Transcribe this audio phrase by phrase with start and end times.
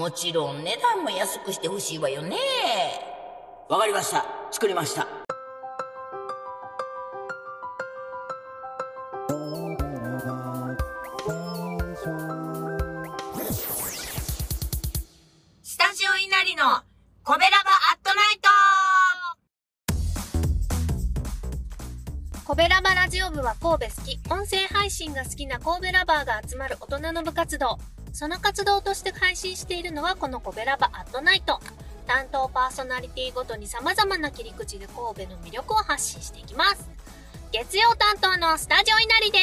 [0.00, 2.38] もちろん値段も安くしてほしいわよね。
[3.68, 4.24] わかりました。
[4.50, 5.06] 作りました。
[15.62, 16.64] スタジオ稲荷の
[17.22, 18.48] コベラバアットナイト
[22.46, 27.78] コベラバラジオ部は神戸好き、音声配信が好きな神戸ラバーが集まる大人の部活動。
[28.12, 31.60] その活動として配信しているのはこのコベラバアットナイト。
[32.06, 36.90] 担当パーソナリティごとに様々な切り口で神戸の魅力を発信していきます。
[37.52, 39.38] 月曜担当のスタジオ稲荷で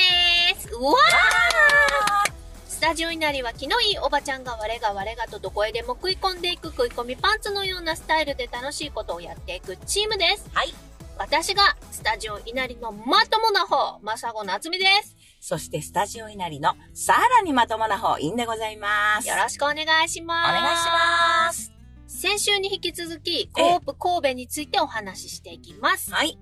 [0.59, 0.69] す。
[0.73, 2.31] うわー
[2.67, 10.47] スタジオ稲荷は気のいいおばちゃんが我が我がとどこへでも食い込んでいく食い込みパンツのようなスタイルで楽しいことをやっていくチームです。
[10.53, 10.73] はい。
[11.17, 15.16] 私がスタジオ稲荷のまともな方、まさごなつみです。
[15.39, 19.27] そしてスタジオ稲荷のさらにまともな方、インでございます。
[19.27, 20.51] よろしくお願いしおます。
[20.51, 21.71] 願いします。
[22.07, 26.11] 先週に引き続き、コープ神戸についてお話ししていきます。
[26.11, 26.37] はい。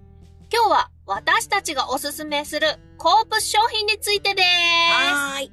[0.53, 4.47] 今日は私たちがおすすめするコープ商品についてです。
[4.47, 5.52] はーい。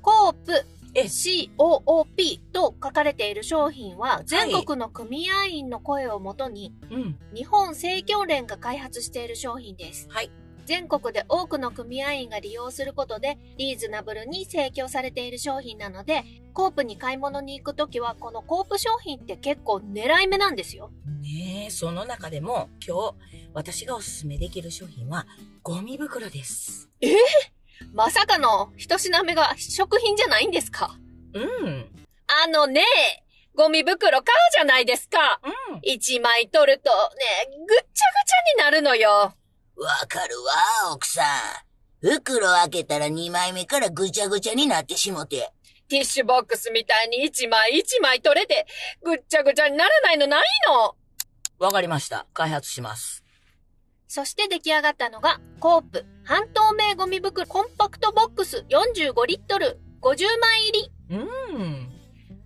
[0.00, 7.18] コープえ COOP と書かれている商品は全国の組合員の声をもとにうん。
[7.34, 10.06] 日本生協連が開発している商品です。
[10.10, 10.30] はい。
[10.64, 16.24] 全国で多くの組合員が利用することでリーズナブルに提供されている商品なので、
[16.54, 20.90] コープに買い物に行くときはこのコープ商品って結構狙い目なんですよ。
[21.20, 23.14] ねえ、その中でも今日
[23.54, 25.26] 私がおすすめできる商品は
[25.62, 26.90] ゴミ袋です。
[27.92, 30.96] まさかの一品目が食品じゃないんですか？
[31.34, 31.86] うん。
[32.44, 32.82] あのね、
[33.54, 35.40] ゴミ袋買うじゃないですか。
[35.70, 35.80] うん。
[35.82, 39.34] 一枚取るとね、ぐっちゃぐちゃになるのよ。
[39.82, 41.26] わかるわ、奥さん。
[42.00, 45.52] 袋開けたら2枚目からぐちゃぐちゃになってしもて。
[45.88, 48.66] ティッシュボックスみたいに一枚一枚取れて、
[49.02, 50.94] ぐっちゃぐちゃにならないのないの？
[51.58, 52.26] わかりました。
[52.32, 53.22] 開発します。
[54.08, 60.92] そして出来上がったのが、コープ半透明ゴミ袋コンパクトボックス45リットル50枚入り。
[61.10, 61.91] うん。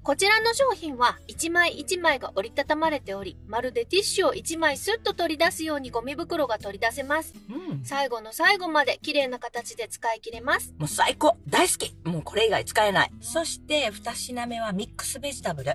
[0.06, 7.34] こちらの商品は1枚1枚が折りたたまれており、まるでティッシュを1枚スッと取り出すようにゴミ袋が取り出せます。
[7.50, 7.84] うん。
[7.84, 10.72] 最後の最後まで綺麗な形で使い切れます。
[10.78, 13.10] もう最高大好きもうこれ以外使えない。
[13.20, 15.72] そして、二品目はミックスベジタブル。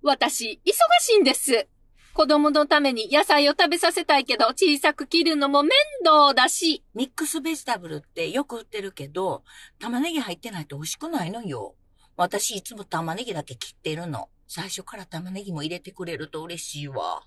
[0.00, 1.66] 私、忙しいんです。
[2.14, 5.72] 子供のために野菜を食べさせたいけど、小さく切るのも面
[6.04, 6.84] 倒だし。
[6.94, 9.42] ミックスベジタブルってよく売ってるけど、
[9.80, 11.74] 玉ねぎ入ってないと美味しくないのよ。
[12.16, 14.28] 私いつも玉ねぎだけ切ってるの。
[14.48, 17.24] 最初から玉ねぎも入れてくれると嬉しいわ。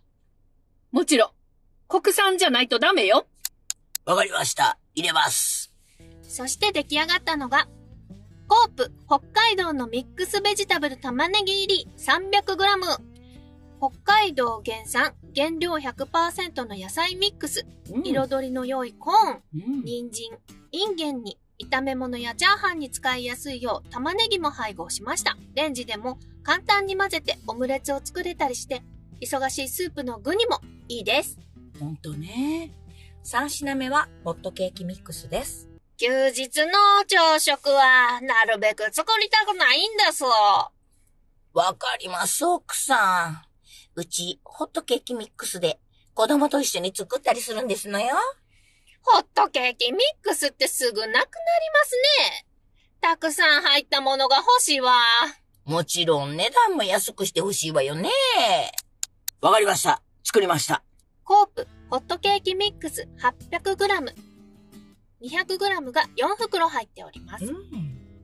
[0.92, 1.30] もちろん、
[1.88, 3.28] 国産じゃないとダメよ。
[4.06, 4.80] わかりました。
[4.96, 5.72] 入れます。
[6.24, 7.68] そして出来上がったのが、
[8.48, 13.10] コープ北海道のミックスベジタブル玉ねぎ入り 300g。
[13.80, 20.38] 北海道原産、原料100%の野菜ミックス、うん彩りの良いコーン、うん人参、
[20.72, 25.38] インゲンに、炒め物やチャーハンに使いやすいよう玉ねぎも配合しました。
[25.56, 28.82] レンジでも簡単に混ぜてオムレツを作れたりして、
[29.22, 31.38] 忙しいスープの具にもいいです。
[31.80, 32.72] ほんとね。
[33.24, 35.68] 三品目はホットケーキミックスです。
[35.98, 36.72] 休日の
[37.06, 40.24] 朝食はなるべく作りたくないんです。
[40.24, 43.42] わかります、奥さん。
[43.96, 45.80] うち、ホットケーキミックスで
[46.14, 48.16] 子供と一緒に作ったりするんですのよ。
[49.02, 51.26] ホットケーキミックスってすぐなくなりま
[51.86, 51.96] す
[52.44, 52.46] ね。
[53.02, 54.94] たくさん入ったものが欲しいわ。
[55.66, 58.10] もちろん値段も安くしてほしいわよね。
[59.42, 60.02] わかりました。
[60.24, 60.84] 作りました。
[61.24, 63.08] コープホットケーキミックス
[63.52, 64.14] 800g。
[65.22, 67.46] 200g が4袋入っております。
[67.46, 67.56] ん。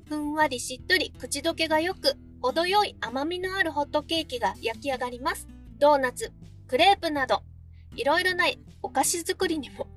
[0.07, 5.47] ふんわりしっとり口どけが良く、程よい甘みのあるホットケーキが焼き上がります。
[5.79, 6.31] ドーナツ、
[6.67, 7.41] クレープなど、
[7.95, 8.45] いろいろな
[8.81, 9.87] お菓子作りにも。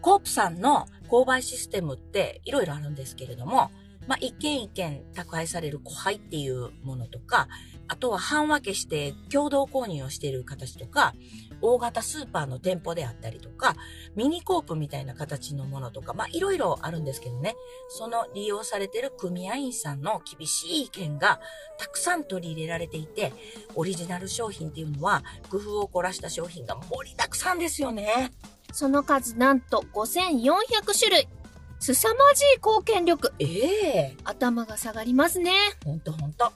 [0.00, 3.70] コープさんの購買システムっていろいろあるんですけれども、
[4.06, 7.48] まあ、一軒一軒宅配される個配っていうものとか、
[7.88, 11.14] あとは半分けして共同購入をしている形とか、
[11.62, 13.76] 大型スーパーの店舗であったりとか、
[14.14, 17.54] ミニコープみたいな形のものとか、まあ、いろいろあるんですけどね、
[17.88, 21.40] その利用されている組合員さんの厳しい意見が
[21.78, 23.32] たくさん取り入れられていて、
[23.74, 28.30] オリジナル商品っていうのは工夫を凝らした商品が盛りだくさんですよね。
[28.74, 31.28] その数なんと5400種類。
[31.78, 33.32] 凄まじい貢献力。
[33.38, 35.52] ええ頭が下がりますね。
[35.84, 36.52] ほんとほんと。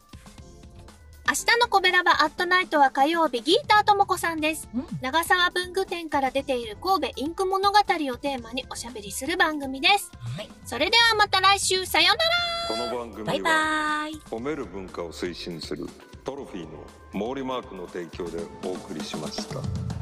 [1.28, 4.68] 明日のコベラバアットナイトは火曜日、ギーターともこさんです。
[4.74, 7.82] うん長沢文具店から出ている神戸インク物語を
[8.16, 10.10] テーマにおしゃべりする番組です。
[10.18, 10.48] はい。
[10.64, 14.14] それではまた来週、さようならこの番組バイバイ。
[14.28, 15.86] 褒める文化を推進する
[16.24, 16.82] トロフィーの
[17.12, 19.97] 毛利マークの提供でお送りしました